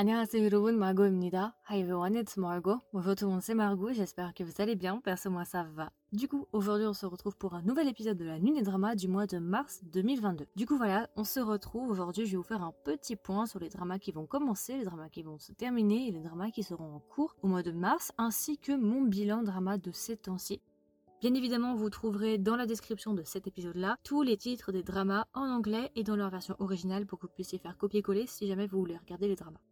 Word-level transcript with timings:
안녕하세요 0.00 0.44
여러분, 0.44 0.76
Margot입니다. 0.76 1.54
Hi 1.70 1.78
everyone, 1.78 2.18
it's 2.18 2.38
Margot. 2.38 2.80
Bonjour 2.92 3.16
tout 3.16 3.24
le 3.24 3.30
monde, 3.30 3.40
c'est 3.40 3.54
Margot, 3.54 3.94
j'espère 3.94 4.34
que 4.34 4.44
vous 4.44 4.52
allez 4.58 4.76
bien, 4.76 5.00
perso 5.00 5.30
moi 5.30 5.46
ça 5.46 5.62
va. 5.74 5.90
Du 6.12 6.28
coup, 6.28 6.46
aujourd'hui 6.52 6.86
on 6.86 6.92
se 6.92 7.06
retrouve 7.06 7.34
pour 7.38 7.54
un 7.54 7.62
nouvel 7.62 7.88
épisode 7.88 8.18
de 8.18 8.26
la 8.26 8.38
Nuit 8.38 8.52
des 8.52 8.60
Dramas 8.60 8.94
du 8.94 9.08
mois 9.08 9.26
de 9.26 9.38
mars 9.38 9.80
2022. 9.84 10.48
Du 10.54 10.66
coup 10.66 10.76
voilà, 10.76 11.08
on 11.16 11.24
se 11.24 11.40
retrouve, 11.40 11.88
aujourd'hui 11.88 12.26
je 12.26 12.32
vais 12.32 12.36
vous 12.36 12.42
faire 12.42 12.62
un 12.62 12.74
petit 12.84 13.16
point 13.16 13.46
sur 13.46 13.58
les 13.58 13.70
dramas 13.70 13.98
qui 13.98 14.12
vont 14.12 14.26
commencer, 14.26 14.76
les 14.76 14.84
dramas 14.84 15.08
qui 15.08 15.22
vont 15.22 15.38
se 15.38 15.52
terminer 15.52 16.08
et 16.08 16.12
les 16.12 16.20
dramas 16.20 16.50
qui 16.50 16.62
seront 16.62 16.96
en 16.96 17.00
cours 17.00 17.34
au 17.40 17.48
mois 17.48 17.62
de 17.62 17.72
mars, 17.72 18.12
ainsi 18.18 18.58
que 18.58 18.72
mon 18.72 19.00
bilan 19.00 19.44
drama 19.44 19.78
de 19.78 19.92
ces 19.92 20.18
temps-ci. 20.18 20.60
Bien 21.22 21.32
évidemment, 21.32 21.74
vous 21.74 21.88
trouverez 21.88 22.36
dans 22.36 22.56
la 22.56 22.66
description 22.66 23.14
de 23.14 23.22
cet 23.22 23.46
épisode-là 23.46 23.96
tous 24.04 24.20
les 24.20 24.36
titres 24.36 24.72
des 24.72 24.82
dramas 24.82 25.24
en 25.32 25.48
anglais 25.48 25.90
et 25.94 26.04
dans 26.04 26.16
leur 26.16 26.28
version 26.28 26.54
originale 26.58 27.06
pour 27.06 27.18
que 27.18 27.28
vous 27.28 27.32
puissiez 27.32 27.58
faire 27.58 27.78
copier-coller 27.78 28.26
si 28.26 28.46
jamais 28.46 28.66
vous 28.66 28.78
voulez 28.78 28.98
regarder 28.98 29.26
les 29.26 29.36
dramas. 29.36 29.62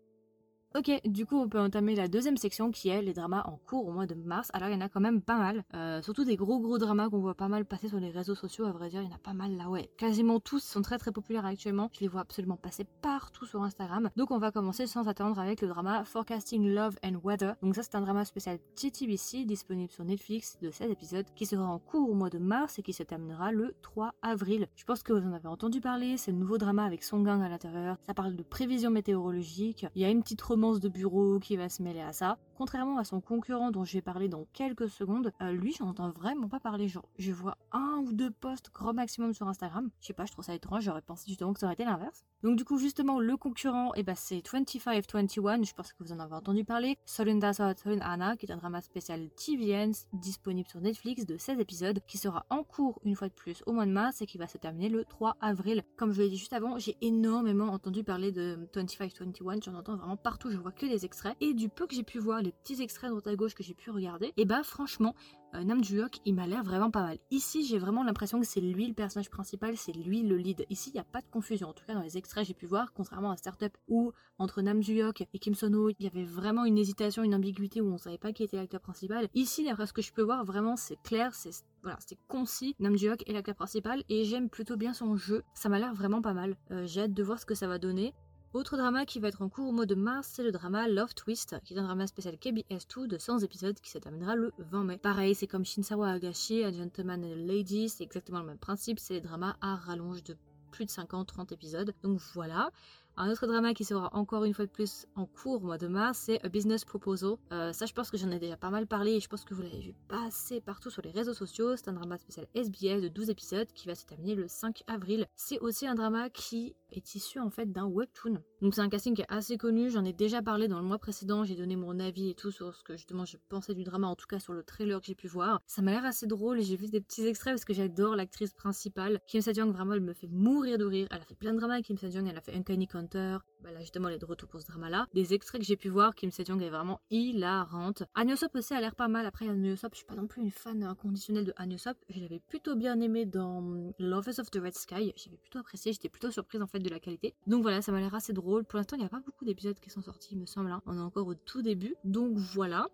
Ok, 0.75 0.91
du 1.03 1.25
coup 1.25 1.35
on 1.35 1.49
peut 1.49 1.59
entamer 1.59 1.95
la 1.95 2.07
deuxième 2.07 2.37
section 2.37 2.69
qui 2.69 2.89
est 2.89 3.01
les 3.01 3.13
dramas 3.13 3.41
en 3.45 3.57
cours 3.57 3.87
au 3.87 3.91
mois 3.91 4.05
de 4.05 4.13
mars. 4.13 4.49
Alors 4.53 4.69
il 4.69 4.73
y 4.73 4.77
en 4.77 4.81
a 4.81 4.87
quand 4.87 4.99
même 4.99 5.19
pas 5.19 5.39
mal, 5.39 5.63
euh, 5.73 5.99
surtout 6.03 6.25
des 6.25 6.35
gros 6.35 6.59
gros 6.59 6.77
dramas 6.77 7.09
qu'on 7.09 7.17
voit 7.17 7.33
pas 7.33 7.47
mal 7.47 7.65
passer 7.65 7.87
sur 7.87 7.99
les 7.99 8.11
réseaux 8.11 8.35
sociaux. 8.35 8.65
À 8.65 8.71
vrai 8.71 8.89
dire, 8.89 9.01
il 9.01 9.09
y 9.09 9.11
en 9.11 9.15
a 9.15 9.17
pas 9.17 9.33
mal 9.33 9.57
là, 9.57 9.67
ouais. 9.67 9.89
Quasiment 9.97 10.39
tous 10.39 10.63
sont 10.63 10.83
très 10.83 10.99
très 10.99 11.11
populaires 11.11 11.43
actuellement. 11.43 11.89
Je 11.93 12.01
les 12.01 12.07
vois 12.07 12.21
absolument 12.21 12.55
passer 12.55 12.85
partout 13.01 13.47
sur 13.47 13.63
Instagram. 13.63 14.11
Donc 14.15 14.29
on 14.29 14.37
va 14.37 14.51
commencer 14.51 14.85
sans 14.85 15.07
attendre 15.07 15.39
avec 15.39 15.61
le 15.61 15.69
drama 15.69 16.03
Forecasting 16.05 16.71
Love 16.71 16.97
and 17.03 17.15
Weather. 17.23 17.55
Donc 17.63 17.73
ça 17.73 17.81
c'est 17.81 17.95
un 17.95 18.01
drama 18.01 18.23
spécial 18.23 18.59
TTBC 18.75 19.45
disponible 19.45 19.91
sur 19.91 20.05
Netflix 20.05 20.59
de 20.61 20.69
16 20.69 20.91
épisodes 20.91 21.25
qui 21.35 21.47
sera 21.47 21.65
en 21.65 21.79
cours 21.79 22.07
au 22.07 22.13
mois 22.13 22.29
de 22.29 22.37
mars 22.37 22.77
et 22.77 22.83
qui 22.83 22.93
se 22.93 23.01
terminera 23.01 23.51
le 23.51 23.73
3 23.81 24.13
avril. 24.21 24.67
Je 24.75 24.83
pense 24.83 25.01
que 25.01 25.13
vous 25.13 25.27
en 25.27 25.33
avez 25.33 25.47
entendu 25.47 25.81
parler. 25.81 26.17
C'est 26.17 26.31
le 26.31 26.37
nouveau 26.37 26.59
drama 26.59 26.85
avec 26.85 27.03
Song 27.03 27.23
Gang 27.23 27.41
à 27.41 27.49
l'intérieur. 27.49 27.97
Ça 28.05 28.13
parle 28.13 28.35
de 28.35 28.43
prévision 28.43 28.91
météorologique. 28.91 29.87
Il 29.95 30.03
y 30.03 30.05
a 30.05 30.09
une 30.09 30.21
petite 30.21 30.41
de 30.81 30.89
bureau 30.89 31.39
qui 31.39 31.57
va 31.57 31.69
se 31.69 31.81
mêler 31.81 32.01
à 32.01 32.13
ça. 32.13 32.37
Contrairement 32.59 32.97
à 32.97 33.05
son 33.05 33.21
concurrent 33.21 33.71
dont 33.71 33.85
je 33.85 33.93
vais 33.93 34.01
parler 34.01 34.27
dans 34.27 34.45
quelques 34.51 34.89
secondes, 34.89 35.31
euh, 35.41 35.53
lui 35.53 35.71
j'en 35.71 35.87
entends 35.87 36.09
vraiment 36.09 36.49
pas 36.49 36.59
parler. 36.59 36.89
Genre, 36.89 37.07
je 37.17 37.31
vois 37.31 37.57
un 37.71 38.03
ou 38.05 38.11
deux 38.11 38.31
posts 38.31 38.69
grand 38.73 38.91
maximum 38.91 39.33
sur 39.33 39.47
Instagram. 39.47 39.89
Je 40.01 40.07
sais 40.07 40.13
pas, 40.13 40.25
je 40.25 40.33
trouve 40.33 40.43
ça 40.43 40.53
étrange, 40.53 40.83
j'aurais 40.83 41.01
pensé 41.01 41.23
justement 41.29 41.53
que 41.53 41.59
ça 41.61 41.67
aurait 41.67 41.75
été 41.75 41.85
l'inverse. 41.85 42.25
Donc 42.43 42.57
du 42.57 42.65
coup 42.65 42.77
justement 42.77 43.21
le 43.21 43.37
concurrent, 43.37 43.93
et 43.95 43.99
eh 44.01 44.03
ben, 44.03 44.15
c'est 44.15 44.41
2521, 44.41 45.63
je 45.63 45.73
pense 45.73 45.93
que 45.93 46.03
vous 46.03 46.11
en 46.11 46.19
avez 46.19 46.33
entendu 46.33 46.65
parler. 46.65 46.97
Solunda 47.05 47.53
Solun 47.53 48.01
Anna, 48.01 48.35
qui 48.35 48.45
est 48.45 48.51
un 48.51 48.57
drama 48.57 48.81
spécial 48.81 49.29
TVN 49.37 49.93
disponible 50.11 50.67
sur 50.67 50.81
Netflix 50.81 51.25
de 51.25 51.37
16 51.37 51.59
épisodes, 51.61 52.01
qui 52.07 52.17
sera 52.17 52.45
en 52.49 52.63
cours 52.63 52.99
une 53.05 53.15
fois 53.15 53.29
de 53.29 53.33
plus 53.33 53.63
au 53.67 53.71
mois 53.71 53.85
de 53.85 53.91
mars 53.91 54.21
et 54.21 54.25
qui 54.25 54.37
va 54.37 54.47
se 54.47 54.57
terminer 54.57 54.89
le 54.89 55.05
3 55.05 55.37
avril. 55.39 55.83
Comme 55.95 56.11
je 56.11 56.21
l'ai 56.21 56.29
dit 56.29 56.37
juste 56.37 56.53
avant, 56.53 56.77
j'ai 56.77 56.97
énormément 56.99 57.67
entendu 57.67 58.03
parler 58.03 58.33
de 58.33 58.67
2521, 58.73 59.61
j'en 59.63 59.75
entends 59.75 59.95
vraiment 59.95 60.17
partout, 60.17 60.51
je 60.51 60.57
vois 60.57 60.73
que 60.73 60.85
des 60.85 61.05
extraits. 61.05 61.37
Et 61.39 61.53
du 61.53 61.69
peu 61.69 61.87
que 61.87 61.95
j'ai 61.95 62.03
pu 62.03 62.19
voir, 62.19 62.41
les 62.41 62.48
petits 62.51 62.81
extraits 62.81 63.09
droite 63.09 63.27
à 63.27 63.35
gauche 63.35 63.53
que 63.53 63.63
j'ai 63.63 63.73
pu 63.73 63.91
regarder, 63.91 64.33
et 64.37 64.45
bah 64.45 64.63
franchement, 64.63 65.15
euh, 65.55 65.63
Nam 65.63 65.83
Juyok, 65.83 66.19
il 66.25 66.35
m'a 66.35 66.45
l'air 66.45 66.63
vraiment 66.63 66.91
pas 66.91 67.01
mal. 67.01 67.17
Ici, 67.31 67.65
j'ai 67.65 67.79
vraiment 67.79 68.03
l'impression 68.03 68.39
que 68.39 68.45
c'est 68.45 68.61
lui 68.61 68.87
le 68.87 68.93
personnage 68.93 69.29
principal, 69.29 69.77
c'est 69.77 69.93
lui 69.93 70.21
le 70.21 70.37
lead. 70.37 70.65
Ici, 70.69 70.91
il 70.91 70.93
n'y 70.93 70.99
a 70.99 71.03
pas 71.03 71.21
de 71.21 71.27
confusion. 71.27 71.69
En 71.69 71.73
tout 71.73 71.83
cas, 71.85 71.95
dans 71.95 72.03
les 72.03 72.17
extraits, 72.17 72.45
j'ai 72.45 72.53
pu 72.53 72.67
voir, 72.67 72.93
contrairement 72.93 73.31
à 73.31 73.37
Startup 73.37 73.75
où 73.87 74.11
entre 74.37 74.61
Nam 74.61 74.81
Juyok 74.81 75.27
et 75.33 75.39
Kim 75.39 75.55
Sono, 75.55 75.89
il 75.89 76.03
y 76.03 76.07
avait 76.07 76.23
vraiment 76.23 76.65
une 76.65 76.77
hésitation, 76.77 77.23
une 77.23 77.33
ambiguïté 77.33 77.81
où 77.81 77.91
on 77.91 77.97
savait 77.97 78.19
pas 78.19 78.31
qui 78.31 78.43
était 78.43 78.57
l'acteur 78.57 78.81
principal. 78.81 79.27
Ici, 79.33 79.65
d'après 79.65 79.87
ce 79.87 79.93
que 79.93 80.01
je 80.01 80.13
peux 80.13 80.21
voir, 80.21 80.45
vraiment, 80.45 80.75
c'est 80.75 81.01
clair, 81.01 81.33
c'est 81.33 81.51
voilà, 81.81 81.97
c'était 81.99 82.19
concis. 82.27 82.75
Nam 82.79 82.97
Juyok 82.97 83.27
est 83.27 83.33
l'acteur 83.33 83.55
principal 83.55 84.03
et 84.09 84.25
j'aime 84.25 84.49
plutôt 84.49 84.77
bien 84.77 84.93
son 84.93 85.15
jeu. 85.15 85.43
Ça 85.53 85.69
m'a 85.69 85.79
l'air 85.79 85.93
vraiment 85.93 86.21
pas 86.21 86.33
mal. 86.33 86.57
Euh, 86.71 86.85
j'ai 86.85 87.01
hâte 87.01 87.13
de 87.13 87.23
voir 87.23 87.39
ce 87.39 87.45
que 87.45 87.55
ça 87.55 87.67
va 87.67 87.79
donner. 87.79 88.13
Autre 88.51 88.77
drama 88.77 89.05
qui 89.05 89.19
va 89.19 89.27
être 89.27 89.43
en 89.43 89.49
cours 89.49 89.67
au 89.67 89.71
mois 89.71 89.85
de 89.85 89.93
mars, 89.93 90.27
c'est 90.33 90.41
le 90.41 90.51
drama 90.51 90.87
Love 90.87 91.13
Twist, 91.13 91.57
qui 91.63 91.75
est 91.75 91.77
un 91.77 91.83
drama 91.83 92.07
spécial 92.07 92.33
KBS2 92.33 93.05
de 93.05 93.19
100 93.19 93.39
épisodes 93.39 93.79
qui 93.79 93.91
se 93.91 93.99
terminera 93.99 94.35
le 94.35 94.51
20 94.57 94.83
mai. 94.85 94.97
Pareil, 94.97 95.35
c'est 95.35 95.45
comme 95.45 95.63
Shinsawa 95.63 96.09
Agashi, 96.09 96.63
A 96.63 96.71
Gentleman 96.71 97.23
and 97.23 97.45
Lady, 97.45 97.89
c'est 97.89 98.03
exactement 98.03 98.39
le 98.39 98.47
même 98.47 98.57
principe, 98.57 98.97
c'est 98.97 99.13
les 99.13 99.21
dramas 99.21 99.55
à 99.61 99.75
rallonge 99.75 100.23
de 100.23 100.35
plus 100.71 100.85
de 100.85 100.89
50-30 100.89 101.53
épisodes. 101.53 101.93
Donc 102.01 102.19
voilà. 102.33 102.71
Un 103.17 103.29
autre 103.29 103.45
drama 103.45 103.75
qui 103.75 103.83
sera 103.83 104.09
encore 104.15 104.45
une 104.45 104.53
fois 104.55 104.65
de 104.65 104.71
plus 104.71 105.05
en 105.15 105.27
cours 105.27 105.61
au 105.61 105.65
mois 105.67 105.77
de 105.77 105.87
mars, 105.87 106.17
c'est 106.25 106.43
A 106.43 106.49
Business 106.49 106.85
Proposal. 106.85 107.35
Euh, 107.51 107.71
ça, 107.71 107.85
je 107.85 107.93
pense 107.93 108.09
que 108.09 108.17
j'en 108.17 108.31
ai 108.31 108.39
déjà 108.39 108.57
pas 108.57 108.71
mal 108.71 108.87
parlé 108.87 109.11
et 109.11 109.19
je 109.19 109.27
pense 109.27 109.45
que 109.45 109.53
vous 109.53 109.61
l'avez 109.61 109.79
vu 109.79 109.93
passer 110.07 110.59
partout 110.59 110.89
sur 110.89 111.03
les 111.03 111.11
réseaux 111.11 111.35
sociaux. 111.35 111.75
C'est 111.75 111.89
un 111.89 111.93
drama 111.93 112.17
spécial 112.17 112.47
SBS 112.55 113.01
de 113.01 113.09
12 113.09 113.29
épisodes 113.29 113.67
qui 113.75 113.87
va 113.87 113.93
se 113.93 114.07
terminer 114.07 114.33
le 114.33 114.47
5 114.47 114.83
avril. 114.87 115.27
C'est 115.35 115.59
aussi 115.59 115.85
un 115.85 115.93
drama 115.93 116.31
qui 116.31 116.75
est 116.91 117.15
issu 117.15 117.39
en 117.39 117.49
fait 117.49 117.71
d'un 117.71 117.85
webtoon. 117.85 118.41
Donc 118.61 118.75
c'est 118.75 118.81
un 118.81 118.89
casting 118.89 119.15
qui 119.15 119.21
est 119.21 119.29
assez 119.29 119.57
connu, 119.57 119.89
j'en 119.89 120.05
ai 120.05 120.13
déjà 120.13 120.41
parlé 120.41 120.67
dans 120.67 120.79
le 120.79 120.85
mois 120.85 120.97
précédent, 120.97 121.43
j'ai 121.43 121.55
donné 121.55 121.75
mon 121.75 121.99
avis 121.99 122.29
et 122.29 122.35
tout 122.35 122.51
sur 122.51 122.75
ce 122.75 122.83
que 122.83 122.93
justement 122.93 123.25
je 123.25 123.37
pensais 123.49 123.73
du 123.73 123.83
drama, 123.83 124.07
en 124.07 124.15
tout 124.15 124.27
cas 124.27 124.39
sur 124.39 124.53
le 124.53 124.63
trailer 124.63 124.99
que 124.99 125.07
j'ai 125.07 125.15
pu 125.15 125.27
voir. 125.27 125.61
Ça 125.67 125.81
m'a 125.81 125.91
l'air 125.91 126.05
assez 126.05 126.27
drôle 126.27 126.61
j'ai 126.61 126.75
vu 126.75 126.87
des 126.87 127.01
petits 127.01 127.25
extraits 127.25 127.53
parce 127.53 127.65
que 127.65 127.73
j'adore 127.73 128.15
l'actrice 128.15 128.53
principale. 128.53 129.19
Kim 129.27 129.41
Sa-jung, 129.41 129.71
vraiment 129.71 129.93
elle 129.93 130.01
me 130.01 130.13
fait 130.13 130.27
mourir 130.27 130.77
de 130.77 130.85
rire. 130.85 131.07
Elle 131.11 131.21
a 131.21 131.25
fait 131.25 131.35
plein 131.35 131.53
de 131.53 131.59
dramas 131.59 131.81
Kim 131.81 131.97
Sa-jung, 131.97 132.27
elle 132.29 132.37
a 132.37 132.41
fait 132.41 132.55
Uncanny 132.55 132.87
Counter, 132.87 133.37
bah 133.61 133.71
là 133.71 133.79
justement 133.79 134.07
elle 134.07 134.15
est 134.15 134.19
de 134.19 134.25
retour 134.25 134.49
pour 134.49 134.61
ce 134.61 134.67
drama 134.67 134.89
là. 134.89 135.07
Des 135.13 135.33
extraits 135.33 135.61
que 135.61 135.67
j'ai 135.67 135.77
pu 135.77 135.89
voir, 135.89 136.15
Kim 136.15 136.31
Se-jung 136.31 136.61
est 136.61 136.69
vraiment 136.69 137.01
hilarante. 137.09 138.03
Sop 138.35 138.55
aussi 138.55 138.73
a 138.73 138.79
l'air 138.79 138.95
pas 138.95 139.09
mal. 139.09 139.25
Après 139.25 139.45
Sop, 139.75 139.91
je 139.93 139.97
suis 139.97 140.05
pas 140.05 140.15
non 140.15 140.27
plus 140.27 140.41
une 140.41 140.51
fan 140.51 140.83
inconditionnelle 140.83 141.45
de 141.45 141.77
Sop. 141.77 141.97
Je 142.09 142.19
l'avais 142.21 142.39
plutôt 142.39 142.75
bien 142.75 142.99
aimé 143.01 143.25
dans 143.25 143.61
Lovers 143.99 144.39
of 144.39 144.49
the 144.51 144.59
Red 144.63 144.75
Sky. 144.75 145.13
J'avais 145.15 145.37
plutôt 145.37 145.59
apprécié, 145.59 145.91
j'étais 145.91 146.09
plutôt 146.09 146.31
surprise 146.31 146.61
en 146.61 146.67
fait 146.67 146.78
de 146.83 146.89
la 146.89 146.99
qualité. 146.99 147.35
Donc 147.47 147.61
voilà, 147.61 147.81
ça 147.81 147.91
m'a 147.91 147.99
l'air 147.99 148.15
assez 148.15 148.33
drôle. 148.33 148.65
Pour 148.65 148.77
l'instant, 148.77 148.95
il 148.95 148.99
n'y 148.99 149.05
a 149.05 149.09
pas 149.09 149.21
beaucoup 149.25 149.45
d'épisodes 149.45 149.79
qui 149.79 149.89
sont 149.89 150.01
sortis, 150.01 150.29
il 150.33 150.39
me 150.39 150.45
semble. 150.45 150.71
Hein. 150.71 150.81
On 150.85 150.97
est 150.97 151.01
encore 151.01 151.27
au 151.27 151.35
tout 151.35 151.61
début. 151.61 151.95
Donc 152.03 152.37
voilà. 152.37 152.87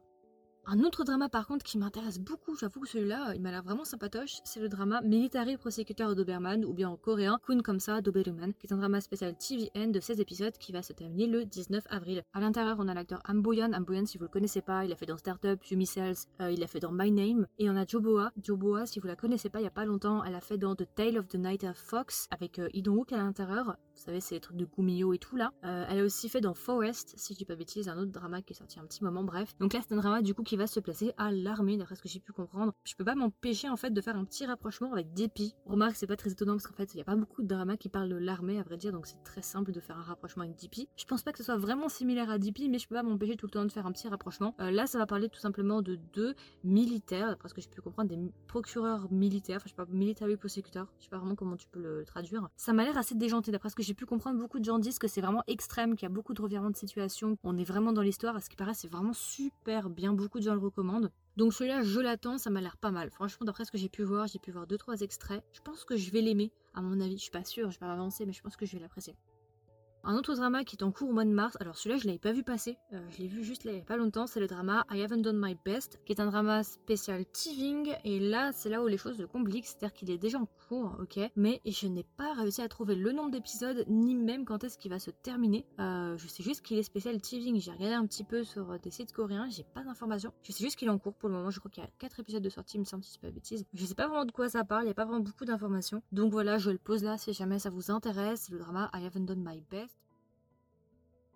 Un 0.67 0.79
autre 0.79 1.03
drama 1.03 1.29
par 1.29 1.45
contre 1.45 1.63
qui 1.63 1.77
m'intéresse 1.77 2.19
beaucoup, 2.19 2.55
j'avoue 2.55 2.79
que 2.79 2.87
celui-là, 2.87 3.35
il 3.35 3.41
m'a 3.41 3.51
l'air 3.51 3.61
vraiment 3.61 3.85
sympatoche, 3.85 4.37
c'est 4.45 4.59
le 4.59 4.67
drama 4.67 4.99
Military 5.01 5.57
Prosecutor 5.57 6.15
Doberman 6.15 6.65
ou 6.65 6.73
bien 6.73 6.89
en 6.89 6.97
coréen 6.97 7.39
Kun 7.45 7.61
comme 7.61 7.79
ça 7.79 8.01
Doberman, 8.01 8.51
qui 8.55 8.65
est 8.65 8.73
un 8.73 8.77
drama 8.77 8.99
spécial 8.99 9.35
TVN 9.37 9.91
de 9.91 9.99
16 9.99 10.19
épisodes 10.19 10.57
qui 10.57 10.71
va 10.71 10.81
se 10.81 10.91
terminer 10.91 11.27
le 11.27 11.45
19 11.45 11.83
avril. 11.91 12.23
À 12.33 12.39
l'intérieur, 12.39 12.77
on 12.79 12.87
a 12.87 12.95
l'acteur 12.95 13.21
Amboyan. 13.29 13.73
Amboyan, 13.73 14.07
si 14.07 14.17
vous 14.17 14.23
le 14.23 14.29
connaissez 14.29 14.61
pas, 14.61 14.85
il 14.85 14.91
a 14.91 14.95
fait 14.95 15.05
dans 15.05 15.17
Startup, 15.17 15.63
Yumi 15.65 15.85
Cells, 15.85 16.15
euh, 16.41 16.51
il 16.51 16.63
a 16.63 16.67
fait 16.67 16.79
dans 16.79 16.91
My 16.91 17.11
Name. 17.11 17.45
Et 17.59 17.69
on 17.69 17.75
a 17.75 17.85
Joboa. 17.85 18.31
Joboa, 18.41 18.87
si 18.87 18.99
vous 18.99 19.07
la 19.07 19.15
connaissez 19.15 19.49
pas, 19.49 19.59
il 19.59 19.65
y 19.65 19.67
a 19.67 19.71
pas 19.71 19.85
longtemps, 19.85 20.23
elle 20.23 20.33
a 20.33 20.41
fait 20.41 20.57
dans 20.57 20.75
The 20.75 20.87
Tale 20.95 21.19
of 21.19 21.27
the 21.27 21.35
Night 21.35 21.63
of 21.63 21.77
Fox 21.77 22.27
avec 22.31 22.57
euh, 22.57 22.69
Idon 22.73 23.03
à 23.11 23.17
l'intérieur. 23.17 23.77
Vous 23.93 24.01
savez, 24.01 24.19
c'est 24.19 24.35
les 24.35 24.41
trucs 24.41 24.57
de 24.57 24.65
Gumiyo 24.65 25.13
et 25.13 25.19
tout 25.19 25.35
là. 25.35 25.51
Euh, 25.63 25.85
elle 25.89 25.99
a 25.99 26.03
aussi 26.03 26.27
fait 26.27 26.41
dans 26.41 26.55
Forest, 26.55 27.13
si 27.17 27.33
je 27.33 27.37
dis 27.37 27.45
pas 27.45 27.55
bêtise, 27.55 27.87
un 27.87 27.97
autre 27.97 28.11
drama 28.11 28.41
qui 28.41 28.53
est 28.53 28.55
sorti 28.55 28.79
un 28.79 28.85
petit 28.85 29.03
moment, 29.03 29.23
bref. 29.23 29.53
Donc 29.59 29.73
là, 29.73 29.79
c'est 29.81 29.93
un 29.93 29.97
drama 29.97 30.21
du 30.21 30.33
coup 30.33 30.43
qui 30.43 30.54
va 30.55 30.67
se 30.67 30.79
placer 30.79 31.13
à 31.17 31.31
l'armée, 31.31 31.77
d'après 31.77 31.95
ce 31.95 32.01
que 32.01 32.09
j'ai 32.09 32.19
pu 32.19 32.31
comprendre. 32.31 32.73
Je 32.83 32.95
peux 32.95 33.05
pas 33.05 33.15
m'empêcher 33.15 33.69
en 33.69 33.77
fait 33.77 33.91
de 33.91 34.01
faire 34.01 34.15
un 34.15 34.25
petit 34.25 34.45
rapprochement 34.45 34.91
avec 34.91 35.13
Depi. 35.13 35.55
Remarque, 35.65 35.95
c'est 35.95 36.07
pas 36.07 36.15
très 36.15 36.31
étonnant 36.31 36.53
parce 36.53 36.67
qu'en 36.67 36.75
fait, 36.75 36.93
il 36.93 36.97
y 36.97 37.01
a 37.01 37.03
pas 37.03 37.15
beaucoup 37.15 37.41
de 37.41 37.47
dramas 37.47 37.77
qui 37.77 37.89
parlent 37.89 38.09
de 38.09 38.15
l'armée, 38.15 38.59
à 38.59 38.63
vrai 38.63 38.77
dire, 38.77 38.91
donc 38.91 39.07
c'est 39.07 39.21
très 39.23 39.41
simple 39.41 39.71
de 39.71 39.79
faire 39.79 39.97
un 39.97 40.03
rapprochement 40.03 40.43
avec 40.43 40.55
Depi. 40.61 40.87
Je 40.95 41.05
pense 41.05 41.23
pas 41.23 41.31
que 41.31 41.37
ce 41.37 41.43
soit 41.43 41.57
vraiment 41.57 41.89
similaire 41.89 42.29
à 42.29 42.37
Depi, 42.37 42.69
mais 42.69 42.79
je 42.79 42.87
peux 42.87 42.95
pas 42.95 43.03
m'empêcher 43.03 43.35
tout 43.35 43.45
le 43.45 43.51
temps 43.51 43.65
de 43.65 43.71
faire 43.71 43.85
un 43.85 43.91
petit 43.91 44.07
rapprochement. 44.07 44.55
Euh, 44.59 44.71
là, 44.71 44.87
ça 44.87 44.97
va 44.97 45.05
parler 45.05 45.29
tout 45.29 45.39
simplement 45.39 45.81
de 45.81 45.97
deux 46.13 46.35
militaires, 46.63 47.29
d'après 47.29 47.49
ce 47.49 47.53
que 47.53 47.61
j'ai 47.61 47.69
pu 47.69 47.81
comprendre, 47.81 48.09
des 48.09 48.19
procureurs 48.47 49.11
militaires, 49.11 49.57
enfin 49.57 49.65
je 49.65 49.69
sais 49.69 49.75
pas, 49.75 49.85
military 49.89 50.37
prosecutor, 50.37 50.87
je 50.99 51.05
sais 51.05 51.09
pas 51.09 51.17
vraiment 51.17 51.35
comment 51.35 51.55
tu 51.55 51.67
peux 51.67 51.81
le 51.81 52.03
traduire. 52.05 52.49
Ça 52.55 52.73
m'a 52.73 52.83
l'air 52.83 52.97
assez 52.97 53.15
déjanté, 53.15 53.51
d'après 53.51 53.69
ce 53.69 53.75
que 53.75 53.83
j'ai 53.83 53.93
pu 53.93 54.05
comprendre, 54.05 54.39
beaucoup 54.39 54.59
de 54.59 54.65
gens 54.65 54.79
disent 54.79 54.99
que 54.99 55.07
c'est 55.07 55.21
vraiment 55.21 55.43
extrême, 55.47 55.95
qu'il 55.95 56.03
y 56.03 56.11
a 56.11 56.13
beaucoup 56.13 56.33
de 56.33 56.41
revirements 56.41 56.69
de 56.69 56.75
situation, 56.75 57.37
on 57.43 57.57
est 57.57 57.63
vraiment 57.63 57.93
dans 57.93 58.01
l'histoire, 58.01 58.35
à 58.35 58.41
ce 58.41 58.49
qui 58.49 58.55
paraît 58.55 58.73
c'est 58.73 58.87
vraiment 58.87 59.13
super 59.13 59.89
bien, 59.89 60.13
beaucoup 60.13 60.39
de 60.39 60.44
le 60.53 60.59
recommandent. 60.59 61.11
Donc 61.37 61.53
celui-là, 61.53 61.83
je 61.83 61.99
l'attends, 61.99 62.37
ça 62.37 62.49
m'a 62.49 62.61
l'air 62.61 62.77
pas 62.77 62.91
mal. 62.91 63.09
Franchement, 63.09 63.45
d'après 63.45 63.65
ce 63.65 63.71
que 63.71 63.77
j'ai 63.77 63.89
pu 63.89 64.03
voir, 64.03 64.27
j'ai 64.27 64.39
pu 64.39 64.51
voir 64.51 64.67
2-3 64.67 65.03
extraits. 65.03 65.43
Je 65.53 65.61
pense 65.61 65.83
que 65.83 65.97
je 65.97 66.11
vais 66.11 66.21
l'aimer, 66.21 66.51
à 66.73 66.81
mon 66.81 67.01
avis. 67.01 67.17
Je 67.17 67.23
suis 67.23 67.31
pas 67.31 67.43
sûre, 67.43 67.71
je 67.71 67.79
vais 67.79 67.85
pas 67.85 67.91
avancer, 67.91 68.25
mais 68.25 68.33
je 68.33 68.41
pense 68.41 68.55
que 68.55 68.65
je 68.65 68.73
vais 68.73 68.79
l'apprécier. 68.79 69.15
Un 70.07 70.15
autre 70.15 70.35
drama 70.35 70.63
qui 70.63 70.75
est 70.75 70.83
en 70.83 70.91
cours 70.91 71.09
au 71.09 71.13
mois 71.13 71.25
de 71.25 71.31
mars, 71.31 71.57
alors 71.59 71.75
celui-là 71.75 71.97
je 71.97 72.05
l'avais 72.05 72.19
pas 72.19 72.31
vu 72.31 72.43
passer, 72.43 72.77
euh, 72.93 72.99
je 73.09 73.17
l'ai 73.17 73.27
vu 73.27 73.43
juste 73.43 73.65
il 73.65 73.75
a 73.75 73.81
pas 73.81 73.97
longtemps, 73.97 74.27
c'est 74.27 74.39
le 74.39 74.45
drama 74.45 74.85
I 74.91 75.01
Haven't 75.01 75.23
Done 75.23 75.41
My 75.43 75.57
Best, 75.65 75.99
qui 76.05 76.13
est 76.13 76.21
un 76.21 76.27
drama 76.27 76.61
spécial 76.61 77.25
TVing, 77.25 77.91
et 78.03 78.19
là 78.19 78.51
c'est 78.51 78.69
là 78.69 78.83
où 78.83 78.87
les 78.87 78.99
choses 78.99 79.17
se 79.17 79.23
compliquent, 79.23 79.65
c'est-à-dire 79.65 79.93
qu'il 79.93 80.11
est 80.11 80.19
déjà 80.19 80.37
en 80.37 80.47
cours, 80.69 80.95
ok, 81.01 81.19
mais 81.35 81.59
je 81.65 81.87
n'ai 81.87 82.03
pas 82.03 82.33
réussi 82.35 82.61
à 82.61 82.67
trouver 82.67 82.93
le 82.93 83.13
nombre 83.13 83.31
d'épisodes, 83.31 83.83
ni 83.87 84.13
même 84.13 84.45
quand 84.45 84.63
est-ce 84.63 84.77
qu'il 84.77 84.91
va 84.91 84.99
se 84.99 85.09
terminer. 85.09 85.65
Euh, 85.79 86.15
je 86.19 86.27
sais 86.27 86.43
juste 86.43 86.61
qu'il 86.61 86.77
est 86.77 86.83
spécial 86.83 87.19
TVing, 87.19 87.59
j'ai 87.59 87.71
regardé 87.71 87.95
un 87.95 88.05
petit 88.05 88.23
peu 88.23 88.43
sur 88.43 88.77
des 88.77 88.91
sites 88.91 89.11
coréens, 89.11 89.49
j'ai 89.49 89.63
pas 89.63 89.83
d'informations, 89.83 90.31
je 90.43 90.51
sais 90.51 90.63
juste 90.63 90.77
qu'il 90.77 90.87
est 90.87 90.91
en 90.91 90.99
cours 90.99 91.15
pour 91.15 91.29
le 91.29 91.35
moment, 91.35 91.49
je 91.49 91.57
crois 91.57 91.71
qu'il 91.71 91.83
y 91.83 91.87
a 91.87 91.89
4 91.97 92.19
épisodes 92.19 92.43
de 92.43 92.49
sortie, 92.49 92.77
il 92.77 92.81
me 92.81 92.85
semble 92.85 93.03
si 93.03 93.13
c'est 93.13 93.21
pas 93.21 93.31
bêtise. 93.31 93.65
Je 93.73 93.85
sais 93.85 93.95
pas 93.95 94.07
vraiment 94.07 94.25
de 94.25 94.31
quoi 94.31 94.49
ça 94.49 94.63
parle, 94.63 94.83
il 94.83 94.89
y 94.89 94.91
a 94.91 94.93
pas 94.93 95.05
vraiment 95.05 95.21
beaucoup 95.21 95.45
d'informations, 95.45 96.03
donc 96.11 96.31
voilà, 96.31 96.59
je 96.59 96.69
le 96.69 96.77
pose 96.77 97.03
là 97.03 97.17
si 97.17 97.33
jamais 97.33 97.57
ça 97.57 97.71
vous 97.71 97.89
intéresse, 97.89 98.51
le 98.51 98.59
drama 98.59 98.91
I 98.93 99.03
Haven't 99.03 99.25
Done 99.25 99.43
My 99.43 99.63
Best. 99.71 99.94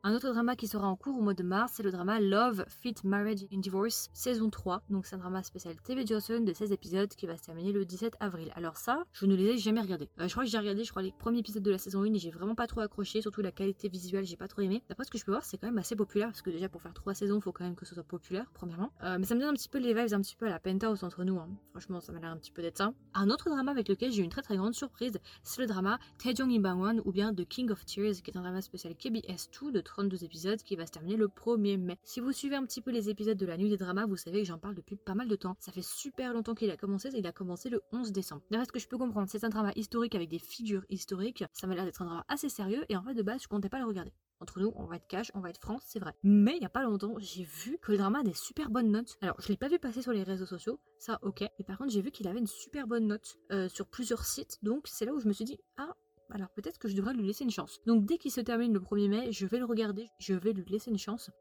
Un 0.09 0.15
autre 0.15 0.31
drama 0.31 0.55
qui 0.55 0.67
sera 0.67 0.87
en 0.87 0.95
cours 0.95 1.15
au 1.19 1.21
mois 1.21 1.35
de 1.35 1.43
mars, 1.43 1.73
c'est 1.75 1.83
le 1.83 1.91
drama 1.91 2.19
Love, 2.19 2.65
Fit, 2.67 2.95
Marriage 3.03 3.45
and 3.53 3.59
Divorce, 3.59 4.09
saison 4.11 4.49
3. 4.49 4.81
Donc 4.89 5.05
c'est 5.05 5.13
un 5.13 5.19
drama 5.19 5.43
spécial 5.43 5.75
TV 5.75 6.03
Johnson 6.03 6.39
de 6.39 6.51
16 6.51 6.71
épisodes 6.71 7.09
qui 7.09 7.27
va 7.27 7.37
se 7.37 7.43
terminer 7.43 7.71
le 7.71 7.85
17 7.85 8.15
avril. 8.19 8.51
Alors 8.55 8.77
ça, 8.77 9.03
je 9.11 9.27
ne 9.27 9.35
les 9.35 9.49
ai 9.49 9.57
jamais 9.59 9.81
regardés. 9.81 10.09
Euh, 10.19 10.27
je 10.27 10.31
crois 10.31 10.45
que 10.45 10.49
j'ai 10.49 10.57
regardé, 10.57 10.83
je 10.83 10.89
crois, 10.89 11.03
les 11.03 11.11
premiers 11.11 11.41
épisodes 11.41 11.61
de 11.61 11.69
la 11.69 11.77
saison 11.77 12.01
1 12.01 12.15
et 12.15 12.17
j'ai 12.17 12.31
vraiment 12.31 12.55
pas 12.55 12.65
trop 12.65 12.79
accroché, 12.79 13.21
surtout 13.21 13.43
la 13.43 13.51
qualité 13.51 13.87
visuelle, 13.87 14.25
j'ai 14.25 14.35
pas 14.35 14.47
trop 14.47 14.61
aimé. 14.61 14.81
D'après 14.89 15.03
ce 15.03 15.11
que 15.11 15.19
je 15.19 15.25
peux 15.25 15.31
voir, 15.31 15.45
c'est 15.45 15.59
quand 15.59 15.67
même 15.67 15.77
assez 15.77 15.95
populaire 15.95 16.29
parce 16.29 16.41
que 16.41 16.49
déjà 16.49 16.69
pour 16.69 16.81
faire 16.81 16.95
trois 16.95 17.13
saisons, 17.13 17.37
il 17.37 17.43
faut 17.43 17.51
quand 17.51 17.65
même 17.65 17.75
que 17.75 17.85
ce 17.85 17.93
soit 17.93 18.03
populaire, 18.03 18.49
premièrement. 18.55 18.91
Euh, 19.03 19.17
mais 19.19 19.27
ça 19.27 19.35
me 19.35 19.41
donne 19.41 19.51
un 19.51 19.53
petit 19.53 19.69
peu 19.69 19.77
les 19.77 19.93
vibes, 19.93 20.11
un 20.11 20.21
petit 20.21 20.35
peu 20.35 20.47
à 20.47 20.49
la 20.49 20.59
penthouse 20.59 21.03
entre 21.03 21.23
nous. 21.23 21.37
Hein. 21.37 21.49
Franchement, 21.69 22.01
ça 22.01 22.13
m'a 22.13 22.19
l'air 22.19 22.31
un 22.31 22.37
petit 22.37 22.51
peu 22.51 22.63
d'être 22.63 22.79
ça. 22.79 22.95
Un 23.13 23.29
autre 23.29 23.47
drama 23.47 23.69
avec 23.69 23.87
lequel 23.87 24.11
j'ai 24.11 24.21
eu 24.21 24.25
une 24.25 24.31
très 24.31 24.41
très 24.41 24.57
grande 24.57 24.73
surprise, 24.73 25.19
c'est 25.43 25.61
le 25.61 25.67
drama 25.67 25.99
Taejong 26.17 26.49
Inbangwon 26.49 27.03
ou 27.05 27.11
bien 27.11 27.31
The 27.31 27.47
King 27.47 27.69
of 27.69 27.85
Tears, 27.85 28.23
qui 28.23 28.31
est 28.31 28.37
un 28.37 28.41
drama 28.41 28.63
spécial 28.63 28.95
KBS 28.95 29.51
2 29.61 29.71
de 29.71 29.81
32 29.99 30.23
épisodes 30.23 30.63
qui 30.63 30.77
va 30.77 30.85
se 30.85 30.93
terminer 30.93 31.17
le 31.17 31.27
1er 31.27 31.77
mai. 31.77 31.99
Si 32.03 32.21
vous 32.21 32.31
suivez 32.31 32.55
un 32.55 32.63
petit 32.63 32.79
peu 32.79 32.89
les 32.89 33.09
épisodes 33.09 33.37
de 33.37 33.45
la 33.45 33.57
nuit 33.57 33.67
des 33.67 33.75
dramas, 33.75 34.05
vous 34.05 34.15
savez 34.15 34.39
que 34.39 34.47
j'en 34.47 34.57
parle 34.57 34.75
depuis 34.75 34.95
pas 34.95 35.13
mal 35.13 35.27
de 35.27 35.35
temps. 35.35 35.57
Ça 35.59 35.73
fait 35.73 35.83
super 35.83 36.33
longtemps 36.33 36.55
qu'il 36.55 36.71
a 36.71 36.77
commencé, 36.77 37.09
il 37.13 37.27
a 37.27 37.33
commencé 37.33 37.69
le 37.69 37.81
11 37.91 38.13
décembre. 38.13 38.41
D'après 38.49 38.65
ce 38.65 38.71
que 38.71 38.79
je 38.79 38.87
peux 38.87 38.97
comprendre, 38.97 39.27
c'est 39.29 39.43
un 39.43 39.49
drama 39.49 39.73
historique 39.75 40.15
avec 40.15 40.29
des 40.29 40.39
figures 40.39 40.85
historiques. 40.89 41.43
Ça 41.51 41.67
m'a 41.67 41.75
l'air 41.75 41.83
d'être 41.83 42.01
un 42.01 42.05
drama 42.05 42.23
assez 42.29 42.47
sérieux 42.47 42.85
et 42.87 42.95
en 42.95 43.03
fait 43.03 43.13
de 43.13 43.21
base 43.21 43.43
je 43.43 43.49
comptais 43.49 43.67
pas 43.67 43.79
le 43.79 43.85
regarder. 43.85 44.13
Entre 44.39 44.61
nous, 44.61 44.71
on 44.77 44.85
va 44.85 44.95
être 44.95 45.07
cash, 45.07 45.31
on 45.33 45.41
va 45.41 45.49
être 45.49 45.59
France, 45.59 45.83
c'est 45.85 45.99
vrai. 45.99 46.13
Mais 46.23 46.55
il 46.55 46.61
y 46.61 46.65
a 46.65 46.69
pas 46.69 46.83
longtemps, 46.83 47.15
j'ai 47.17 47.43
vu 47.43 47.77
que 47.81 47.91
le 47.91 47.97
drama 47.97 48.19
a 48.19 48.23
des 48.23 48.33
super 48.33 48.69
bonnes 48.69 48.91
notes. 48.91 49.17
Alors, 49.19 49.35
je 49.41 49.49
l'ai 49.49 49.57
pas 49.57 49.67
vu 49.67 49.79
passer 49.79 50.01
sur 50.01 50.13
les 50.13 50.23
réseaux 50.23 50.45
sociaux, 50.45 50.79
ça 50.97 51.19
ok. 51.23 51.41
Mais 51.41 51.65
par 51.65 51.77
contre, 51.77 51.91
j'ai 51.91 52.01
vu 52.01 52.09
qu'il 52.11 52.25
avait 52.29 52.39
une 52.39 52.47
super 52.47 52.87
bonne 52.87 53.07
note 53.07 53.37
euh, 53.51 53.67
sur 53.67 53.85
plusieurs 53.85 54.23
sites. 54.23 54.59
Donc, 54.63 54.87
c'est 54.87 55.03
là 55.03 55.11
où 55.11 55.19
je 55.19 55.27
me 55.27 55.33
suis 55.33 55.43
dit, 55.43 55.59
ah, 55.75 55.93
alors 56.29 56.49
peut-être 56.49 56.77
que 56.77 56.87
je 56.87 56.95
devrais 56.95 57.13
lui 57.13 57.25
laisser 57.25 57.43
une 57.43 57.51
chance. 57.51 57.79
Donc 57.85 58.05
dès 58.05 58.17
qu'il 58.17 58.31
se 58.31 58.41
termine 58.41 58.73
le 58.73 58.79
1er 58.79 59.09
mai, 59.09 59.31
je 59.31 59.45
vais 59.45 59.59
le 59.59 59.65
regarder, 59.65 60.09
je 60.19 60.33
vais 60.33 60.53
lui 60.53 60.65
laisser 60.65 60.91
une 60.91 60.97
chance. 60.97 61.31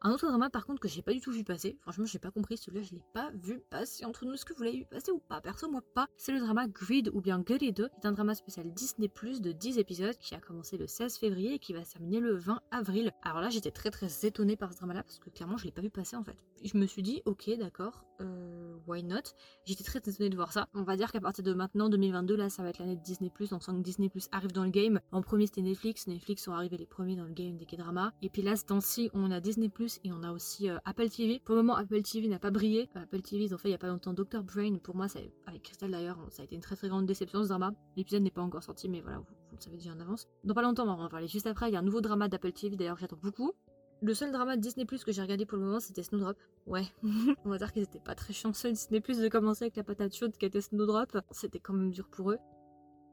Un 0.00 0.12
autre 0.12 0.28
drama 0.28 0.48
par 0.48 0.64
contre 0.64 0.80
que 0.80 0.86
j'ai 0.86 1.02
pas 1.02 1.12
du 1.12 1.20
tout 1.20 1.32
vu 1.32 1.42
passer, 1.42 1.76
franchement 1.80 2.04
j'ai 2.04 2.20
pas 2.20 2.30
compris, 2.30 2.56
celui-là 2.56 2.84
je 2.84 2.92
l'ai 2.92 3.02
pas 3.14 3.32
vu 3.34 3.58
passer 3.68 4.04
entre 4.04 4.24
nous, 4.24 4.34
est-ce 4.34 4.44
que 4.44 4.54
vous 4.54 4.62
l'avez 4.62 4.78
vu 4.78 4.84
passer 4.84 5.10
ou 5.10 5.18
pas? 5.18 5.40
Perso 5.40 5.68
moi 5.68 5.82
pas, 5.92 6.06
c'est 6.16 6.30
le 6.30 6.38
drama 6.38 6.68
Greed 6.68 7.10
ou 7.12 7.20
bien 7.20 7.40
Greed 7.40 7.74
2, 7.74 7.88
qui 7.88 7.94
est 8.00 8.06
un 8.06 8.12
drama 8.12 8.36
spécial 8.36 8.72
Disney 8.72 9.08
Plus 9.08 9.40
de 9.40 9.50
10 9.50 9.78
épisodes 9.78 10.16
qui 10.18 10.36
a 10.36 10.40
commencé 10.40 10.76
le 10.76 10.86
16 10.86 11.16
février 11.18 11.54
et 11.54 11.58
qui 11.58 11.72
va 11.72 11.84
se 11.84 11.94
terminer 11.94 12.20
le 12.20 12.36
20 12.36 12.60
avril. 12.70 13.10
Alors 13.22 13.40
là 13.40 13.48
j'étais 13.48 13.72
très 13.72 13.90
très 13.90 14.24
étonnée 14.24 14.54
par 14.54 14.72
ce 14.72 14.78
drama 14.78 14.94
là 14.94 15.02
parce 15.02 15.18
que 15.18 15.30
clairement 15.30 15.56
je 15.56 15.64
l'ai 15.64 15.72
pas 15.72 15.82
vu 15.82 15.90
passer 15.90 16.14
en 16.14 16.22
fait. 16.22 16.36
Je 16.62 16.76
me 16.78 16.86
suis 16.86 17.02
dit 17.02 17.22
ok 17.24 17.50
d'accord, 17.58 18.04
euh, 18.20 18.76
why 18.86 19.02
not? 19.02 19.16
J'étais 19.64 19.82
très 19.82 19.98
étonnée 19.98 20.30
de 20.30 20.36
voir 20.36 20.52
ça. 20.52 20.68
On 20.74 20.84
va 20.84 20.96
dire 20.96 21.10
qu'à 21.10 21.20
partir 21.20 21.42
de 21.42 21.54
maintenant 21.54 21.88
2022 21.88 22.36
là 22.36 22.50
ça 22.50 22.62
va 22.62 22.68
être 22.68 22.78
l'année 22.78 22.96
de 22.96 23.02
Disney 23.02 23.30
Plus, 23.30 23.52
on 23.52 23.58
sent 23.58 23.72
que 23.72 23.82
Disney 23.82 24.08
Plus 24.08 24.28
arrive 24.30 24.52
dans 24.52 24.64
le 24.64 24.70
game. 24.70 25.00
En 25.10 25.22
premier 25.22 25.46
c'était 25.46 25.62
Netflix, 25.62 26.06
Netflix 26.06 26.44
sont 26.44 26.52
arrivés 26.52 26.76
les 26.76 26.86
premiers 26.86 27.16
dans 27.16 27.24
le 27.24 27.32
game 27.32 27.56
des 27.56 27.66
K-dramas. 27.66 28.12
Et 28.22 28.28
puis 28.28 28.42
là 28.42 28.54
ce 28.54 28.64
temps-ci 28.64 29.10
on 29.12 29.32
a 29.32 29.40
Disney 29.40 29.68
Plus 29.68 29.87
et 30.04 30.12
on 30.12 30.22
a 30.22 30.32
aussi 30.32 30.68
euh, 30.68 30.78
Apple 30.84 31.08
TV. 31.08 31.40
Pour 31.44 31.54
le 31.54 31.62
moment, 31.62 31.76
Apple 31.76 32.02
TV 32.02 32.28
n'a 32.28 32.38
pas 32.38 32.50
brillé. 32.50 32.88
Euh, 32.96 33.02
Apple 33.02 33.22
TV, 33.22 33.44
ils 33.44 33.54
ont 33.54 33.58
fait 33.58 33.68
il 33.68 33.72
y 33.72 33.74
a 33.74 33.78
pas 33.78 33.88
longtemps 33.88 34.12
Dr. 34.12 34.42
Brain. 34.42 34.76
Pour 34.78 34.96
moi, 34.96 35.06
avec 35.46 35.62
Crystal 35.62 35.90
d'ailleurs, 35.90 36.18
ça 36.30 36.42
a 36.42 36.44
été 36.44 36.54
une 36.54 36.60
très 36.60 36.76
très 36.76 36.88
grande 36.88 37.06
déception 37.06 37.42
ce 37.42 37.48
drama. 37.48 37.72
L'épisode 37.96 38.22
n'est 38.22 38.30
pas 38.30 38.42
encore 38.42 38.62
sorti, 38.62 38.88
mais 38.88 39.00
voilà, 39.00 39.18
vous, 39.18 39.26
le 39.52 39.60
savez 39.60 39.76
déjà 39.76 39.92
en 39.92 40.00
avance. 40.00 40.28
Dans 40.44 40.54
pas 40.54 40.62
longtemps, 40.62 40.84
on 40.84 40.96
va 40.96 41.04
en 41.04 41.08
parler 41.08 41.28
juste 41.28 41.46
après. 41.46 41.68
Il 41.70 41.72
y 41.72 41.76
a 41.76 41.80
un 41.80 41.82
nouveau 41.82 42.00
drama 42.00 42.28
d'Apple 42.28 42.52
TV 42.52 42.76
d'ailleurs, 42.76 42.98
j'attends 42.98 43.18
beaucoup. 43.20 43.52
Le 44.00 44.14
seul 44.14 44.30
drama 44.30 44.56
de 44.56 44.60
Disney 44.60 44.84
Plus 44.84 45.02
que 45.02 45.10
j'ai 45.10 45.22
regardé 45.22 45.44
pour 45.44 45.58
le 45.58 45.64
moment, 45.64 45.80
c'était 45.80 46.04
Snowdrop. 46.04 46.36
Ouais, 46.66 46.86
on 47.44 47.50
va 47.50 47.58
dire 47.58 47.72
qu'ils 47.72 47.82
étaient 47.82 47.98
pas 47.98 48.14
très 48.14 48.32
chanceux 48.32 48.70
Disney 48.70 49.00
Plus 49.00 49.18
de 49.18 49.28
commencer 49.28 49.64
avec 49.64 49.76
la 49.76 49.82
patate 49.82 50.14
chaude 50.14 50.36
qui 50.36 50.46
était 50.46 50.60
Snowdrop. 50.60 51.18
C'était 51.32 51.58
quand 51.58 51.74
même 51.74 51.90
dur 51.90 52.08
pour 52.08 52.30
eux. 52.30 52.38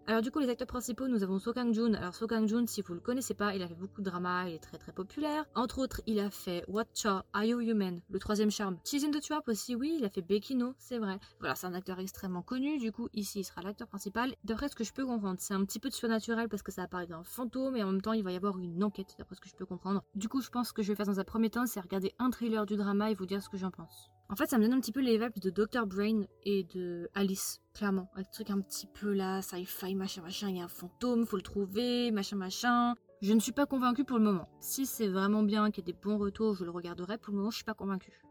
Alors 0.08 0.22
du 0.22 0.30
coup 0.30 0.38
les 0.38 0.50
acteurs 0.50 0.68
principaux 0.68 1.08
nous 1.08 1.24
avons 1.24 1.40
So 1.40 1.52
Kang-joon. 1.52 1.96
Alors 1.96 2.14
So 2.14 2.28
Kang-joon 2.28 2.68
si 2.68 2.84
vous 2.84 2.94
le 2.94 3.00
connaissez 3.00 3.34
pas 3.34 3.56
il 3.56 3.64
a 3.64 3.68
fait 3.68 3.74
beaucoup 3.74 4.02
de 4.02 4.06
drama, 4.06 4.48
il 4.48 4.54
est 4.54 4.60
très 4.60 4.78
très 4.78 4.92
populaire. 4.92 5.46
Entre 5.56 5.80
autres 5.80 6.02
il 6.06 6.20
a 6.20 6.30
fait 6.30 6.64
Watcha, 6.68 7.26
Are 7.34 7.44
You 7.44 7.60
Human, 7.60 8.02
le 8.12 8.20
troisième 8.20 8.52
charme. 8.52 8.78
Season 8.84 9.10
de 9.10 9.18
Trap 9.18 9.48
aussi 9.48 9.74
oui 9.76 9.96
il 9.98 10.06
a 10.06 10.10
fait 10.12 10.22
Bekino 10.22 10.76
c'est 10.78 11.00
vrai. 11.00 11.20
Voilà 11.40 11.56
c'est 11.56 11.66
un 11.66 11.74
acteur 11.74 12.00
extrêmement 12.00 12.44
connu 12.44 12.78
du 12.78 12.92
coup 12.92 13.10
ici 13.14 13.40
il 13.40 13.44
sera 13.46 13.64
l'acteur 13.64 13.88
principal. 13.88 14.36
D'après 14.44 14.70
ce 14.70 14.76
que 14.76 14.84
je 14.84 14.94
peux 14.94 15.08
comprendre 15.08 15.38
c'est 15.40 15.56
un 15.56 15.66
petit 15.66 15.80
peu 15.80 15.90
de 15.90 15.96
surnaturel 15.96 16.50
parce 16.50 16.62
que 16.62 16.72
ça 16.72 16.84
apparaît 16.84 17.08
d'un 17.08 17.24
fantôme 17.24 17.76
et 17.76 17.82
en 17.82 17.92
même 17.92 18.02
temps 18.02 18.14
il 18.14 18.24
va 18.24 18.32
y 18.32 18.36
avoir 18.36 18.60
une 18.60 18.84
enquête 18.84 19.16
d'après 19.18 19.36
ce 19.36 19.42
que 19.42 19.50
je 19.50 19.56
peux 19.56 19.66
comprendre. 19.66 20.04
Du 20.14 20.30
coup 20.30 20.40
je 20.40 20.52
pense 20.52 20.72
que 20.72 20.84
je 20.84 20.90
vais 20.90 20.96
faire 20.96 21.08
dans 21.08 21.20
un 21.20 21.24
premier 21.24 21.50
temps 21.50 21.66
c'est 21.66 21.80
regarder 21.80 22.14
un 22.20 22.30
thriller 22.30 22.68
du 22.68 22.76
drama 22.76 23.10
et 23.10 23.16
vous 23.16 23.26
dire 23.26 23.42
ce 23.42 23.50
que 23.50 23.58
j'en 23.58 23.72
pense. 23.72 24.12
En 24.28 24.36
fait, 24.36 24.50
ça 24.50 24.58
me 24.58 24.64
donne 24.64 24.74
un 24.74 24.80
petit 24.80 24.92
peu 24.92 25.02
les 25.02 25.20
vibes 25.20 25.40
de 25.40 25.50
Dr. 25.52 25.86
Brain 25.86 26.24
et 26.44 26.64
de 26.64 27.10
Alice, 27.14 27.62
clairement. 27.76 28.10
Un 28.16 28.24
truc 28.24 28.50
un 28.50 28.60
petit 28.60 28.88
peu 28.88 29.14
là, 29.14 29.42
sci-fi, 29.44 29.94
machin, 29.94 30.24
machin, 30.24 30.50
il 30.50 30.58
y 30.58 30.62
a 30.62 30.64
un 30.64 30.68
fantôme, 30.68 31.28
faut 31.28 31.36
le 31.36 31.44
trouver, 31.44 32.10
machin, 32.12 32.36
machin. 32.36 32.96
Je 33.22 33.34
ne 33.34 33.40
suis 33.40 33.52
pas 33.52 33.68
convaincue 33.68 34.04
pour 34.04 34.18
le 34.18 34.24
moment. 34.24 34.50
Si 34.60 34.88
c'est 34.88 35.08
vraiment 35.08 35.44
bien, 35.44 35.70
qu'il 35.70 35.84
y 35.84 35.90
a 35.90 35.92
des 35.94 36.00
bons 36.00 36.18
retours, 36.18 36.56
je 36.56 36.66
le 36.66 36.72
regarderai. 36.72 37.20
Pour 37.20 37.34
le 37.34 37.38
moment, 37.38 37.52
je 37.52 37.58
suis 37.58 37.66
pas 37.66 37.76
convaincue. 37.76 38.25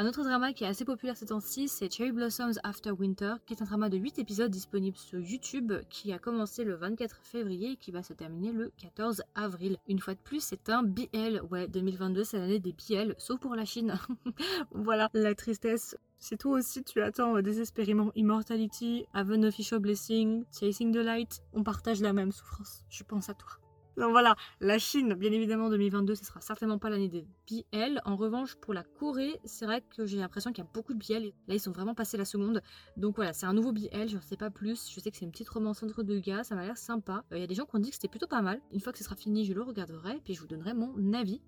Un 0.00 0.06
autre 0.06 0.22
drama 0.22 0.52
qui 0.52 0.62
est 0.62 0.68
assez 0.68 0.84
populaire 0.84 1.16
ces 1.16 1.26
temps-ci, 1.26 1.66
c'est 1.66 1.92
Cherry 1.92 2.12
Blossoms 2.12 2.52
After 2.62 2.92
Winter, 2.92 3.34
qui 3.44 3.54
est 3.54 3.62
un 3.62 3.64
drama 3.64 3.88
de 3.88 3.96
8 3.96 4.20
épisodes 4.20 4.48
disponible 4.48 4.96
sur 4.96 5.18
YouTube, 5.18 5.72
qui 5.90 6.12
a 6.12 6.20
commencé 6.20 6.62
le 6.62 6.76
24 6.76 7.18
février 7.24 7.72
et 7.72 7.76
qui 7.76 7.90
va 7.90 8.04
se 8.04 8.12
terminer 8.12 8.52
le 8.52 8.70
14 8.80 9.24
avril. 9.34 9.76
Une 9.88 9.98
fois 9.98 10.14
de 10.14 10.20
plus, 10.20 10.40
c'est 10.40 10.68
un 10.68 10.84
BL. 10.84 11.42
Ouais, 11.50 11.66
2022, 11.66 12.22
c'est 12.22 12.38
l'année 12.38 12.60
des 12.60 12.72
BL, 12.72 13.16
sauf 13.18 13.40
pour 13.40 13.56
la 13.56 13.64
Chine. 13.64 13.98
voilà, 14.70 15.10
la 15.14 15.34
tristesse. 15.34 15.96
C'est 16.20 16.36
toi 16.36 16.58
aussi, 16.58 16.84
tu 16.84 17.02
attends 17.02 17.36
euh, 17.36 17.42
désespérément 17.42 18.12
Immortality, 18.14 19.04
Have 19.14 19.32
an 19.32 19.42
Official 19.42 19.80
Blessing, 19.80 20.44
Chasing 20.56 20.92
the 20.92 20.98
Light. 20.98 21.42
On 21.54 21.64
partage 21.64 22.00
la 22.02 22.12
même 22.12 22.30
souffrance. 22.30 22.84
Je 22.88 23.02
pense 23.02 23.30
à 23.30 23.34
toi. 23.34 23.50
Donc 23.98 24.12
voilà, 24.12 24.36
la 24.60 24.78
Chine, 24.78 25.14
bien 25.14 25.32
évidemment, 25.32 25.68
2022, 25.70 26.14
ce 26.14 26.24
sera 26.24 26.40
certainement 26.40 26.78
pas 26.78 26.88
l'année 26.88 27.08
des 27.08 27.26
BL. 27.50 28.00
En 28.04 28.14
revanche, 28.14 28.54
pour 28.54 28.72
la 28.72 28.84
Corée, 28.84 29.40
c'est 29.44 29.66
vrai 29.66 29.82
que 29.82 30.06
j'ai 30.06 30.18
l'impression 30.18 30.52
qu'il 30.52 30.62
y 30.62 30.66
a 30.66 30.70
beaucoup 30.72 30.94
de 30.94 30.98
BL. 31.00 31.32
Là, 31.48 31.54
ils 31.54 31.60
sont 31.60 31.72
vraiment 31.72 31.96
passés 31.96 32.16
la 32.16 32.24
seconde. 32.24 32.62
Donc 32.96 33.16
voilà, 33.16 33.32
c'est 33.32 33.46
un 33.46 33.52
nouveau 33.52 33.72
BL, 33.72 34.08
je 34.08 34.16
ne 34.16 34.20
sais 34.20 34.36
pas 34.36 34.50
plus. 34.50 34.88
Je 34.94 35.00
sais 35.00 35.10
que 35.10 35.16
c'est 35.16 35.24
une 35.24 35.32
petite 35.32 35.48
romance 35.48 35.82
entre 35.82 36.04
deux 36.04 36.20
gars, 36.20 36.44
ça 36.44 36.54
m'a 36.54 36.64
l'air 36.64 36.78
sympa. 36.78 37.24
Euh, 37.32 37.38
il 37.38 37.40
y 37.40 37.44
a 37.44 37.48
des 37.48 37.56
gens 37.56 37.64
qui 37.64 37.74
ont 37.74 37.80
dit 37.80 37.88
que 37.88 37.96
c'était 37.96 38.06
plutôt 38.06 38.28
pas 38.28 38.40
mal. 38.40 38.60
Une 38.70 38.80
fois 38.80 38.92
que 38.92 38.98
ce 38.98 39.04
sera 39.04 39.16
fini, 39.16 39.44
je 39.44 39.52
le 39.52 39.62
regarderai, 39.62 40.20
puis 40.24 40.34
je 40.34 40.40
vous 40.40 40.46
donnerai 40.46 40.74
mon 40.74 41.12
avis. 41.12 41.42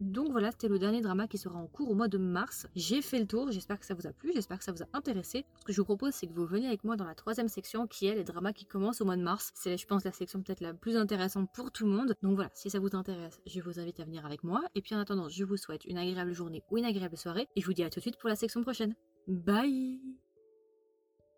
Donc 0.00 0.30
voilà, 0.30 0.50
c'était 0.50 0.68
le 0.68 0.78
dernier 0.78 1.00
drama 1.00 1.26
qui 1.26 1.38
sera 1.38 1.58
en 1.58 1.66
cours 1.66 1.90
au 1.90 1.94
mois 1.94 2.08
de 2.08 2.18
mars. 2.18 2.66
J'ai 2.74 3.02
fait 3.02 3.18
le 3.18 3.26
tour, 3.26 3.50
j'espère 3.50 3.78
que 3.78 3.86
ça 3.86 3.94
vous 3.94 4.06
a 4.06 4.12
plu, 4.12 4.32
j'espère 4.34 4.58
que 4.58 4.64
ça 4.64 4.72
vous 4.72 4.82
a 4.82 4.86
intéressé. 4.92 5.44
Ce 5.60 5.64
que 5.64 5.72
je 5.72 5.80
vous 5.80 5.84
propose, 5.84 6.12
c'est 6.12 6.26
que 6.26 6.32
vous 6.32 6.46
veniez 6.46 6.66
avec 6.66 6.84
moi 6.84 6.96
dans 6.96 7.04
la 7.04 7.14
troisième 7.14 7.48
section 7.48 7.86
qui 7.86 8.06
est 8.06 8.14
les 8.14 8.24
dramas 8.24 8.52
qui 8.52 8.66
commencent 8.66 9.00
au 9.00 9.04
mois 9.04 9.16
de 9.16 9.22
mars. 9.22 9.52
C'est, 9.54 9.76
je 9.78 9.86
pense, 9.86 10.04
la 10.04 10.12
section 10.12 10.42
peut-être 10.42 10.60
la 10.60 10.74
plus 10.74 10.96
intéressante 10.96 11.50
pour 11.52 11.70
tout 11.70 11.86
le 11.86 11.92
monde. 11.92 12.14
Donc 12.22 12.34
voilà, 12.34 12.50
si 12.54 12.70
ça 12.70 12.78
vous 12.78 12.94
intéresse, 12.94 13.40
je 13.46 13.60
vous 13.60 13.78
invite 13.80 14.00
à 14.00 14.04
venir 14.04 14.26
avec 14.26 14.44
moi. 14.44 14.62
Et 14.74 14.82
puis 14.82 14.94
en 14.94 14.98
attendant, 14.98 15.28
je 15.28 15.44
vous 15.44 15.56
souhaite 15.56 15.84
une 15.84 15.98
agréable 15.98 16.32
journée 16.32 16.62
ou 16.70 16.78
une 16.78 16.84
agréable 16.84 17.16
soirée. 17.16 17.48
Et 17.56 17.60
je 17.60 17.66
vous 17.66 17.72
dis 17.72 17.82
à 17.82 17.90
tout 17.90 18.00
de 18.00 18.02
suite 18.02 18.18
pour 18.18 18.28
la 18.28 18.36
section 18.36 18.62
prochaine. 18.62 18.94
Bye 19.26 20.25